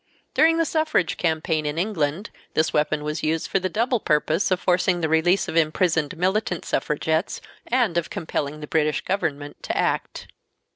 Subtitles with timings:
[0.33, 4.59] During the suffrage campaign in England this weapon was used for the double purpose of
[4.59, 10.25] forcing the release of imprisoned militant suffragettes, and of compelling the British government to act.